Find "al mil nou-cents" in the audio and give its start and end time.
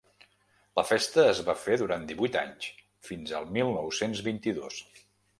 3.41-4.23